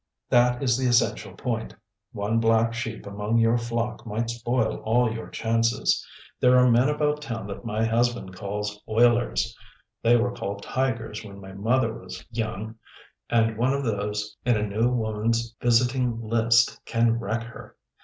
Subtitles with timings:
[0.31, 1.75] That is the essential point.
[2.11, 6.03] One black sheep among your flock might spoil all your chances.
[6.39, 9.55] There are men about town that my husband calls 'oilers'
[10.01, 12.77] they were called tigers when my mother was young
[13.29, 17.75] and one of those in a new woman's visiting list can wreck her.